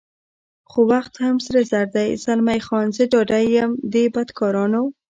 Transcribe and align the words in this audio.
خو 0.69 0.79
وخت 0.91 1.13
هم 1.23 1.35
سره 1.45 1.61
زر 1.71 1.85
دی، 1.95 2.09
زلمی 2.23 2.59
خان: 2.67 2.87
زه 2.97 3.03
ډاډه 3.11 3.39
یم 3.55 3.71
دې 3.93 4.03
بدکارانو. 4.15 4.83